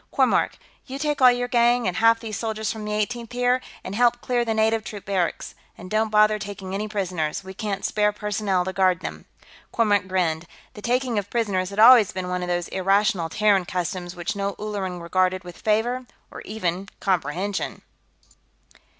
Kormork, 0.11 0.53
you 0.87 0.97
take 0.97 1.21
all 1.21 1.29
your 1.31 1.47
gang, 1.47 1.87
and 1.87 1.97
half 1.97 2.19
these 2.19 2.35
soldiers 2.35 2.71
from 2.71 2.85
the 2.85 2.91
Eighteenth, 2.93 3.33
here, 3.33 3.61
and 3.83 3.93
help 3.93 4.19
clear 4.19 4.43
the 4.43 4.51
native 4.55 4.83
troops 4.83 5.05
barracks. 5.05 5.53
And 5.77 5.91
don't 5.91 6.09
bother 6.09 6.39
taking 6.39 6.73
any 6.73 6.87
prisoners; 6.87 7.43
we 7.43 7.53
can't 7.53 7.85
spare 7.85 8.11
personnel 8.11 8.65
to 8.65 8.73
guard 8.73 9.01
them." 9.01 9.25
Kormork 9.71 10.07
grinned. 10.07 10.47
The 10.73 10.81
taking 10.81 11.19
of 11.19 11.29
prisoners 11.29 11.69
had 11.69 11.77
always 11.77 12.11
been 12.13 12.29
one 12.29 12.41
of 12.41 12.49
those 12.49 12.67
irrational 12.69 13.29
Terran 13.29 13.65
customs 13.65 14.15
which 14.15 14.35
no 14.35 14.55
Ulleran 14.57 14.99
regarded 14.99 15.43
with 15.43 15.59
favor, 15.61 16.07
or 16.31 16.41
even 16.45 16.89
comprehension. 16.99 17.83